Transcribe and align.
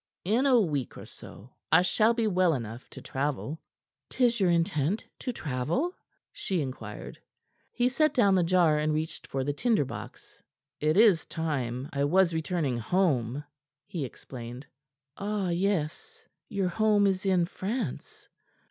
"In 0.25 0.47
a 0.47 0.59
week 0.59 0.97
or 0.97 1.05
so, 1.05 1.51
I 1.71 1.83
shall 1.83 2.15
be 2.15 2.25
well 2.25 2.55
enough 2.55 2.89
to 2.89 3.03
travel." 3.03 3.59
"'Tis 4.09 4.39
your 4.39 4.49
intent 4.49 5.05
to 5.19 5.31
travel?" 5.31 5.93
she 6.33 6.59
inquired. 6.59 7.19
He 7.71 7.87
set 7.87 8.11
down 8.11 8.33
the 8.33 8.41
jar, 8.41 8.79
and 8.79 8.95
reached 8.95 9.27
for 9.27 9.43
the 9.43 9.53
tinderbox. 9.53 10.41
"It 10.79 10.97
is 10.97 11.27
time 11.27 11.87
I 11.93 12.05
was 12.05 12.33
returning 12.33 12.79
home," 12.79 13.43
he 13.85 14.03
explained. 14.03 14.65
"Ah, 15.17 15.49
yes. 15.49 16.25
Your 16.49 16.69
home 16.69 17.05
is 17.05 17.23
in 17.23 17.45
France." 17.45 18.27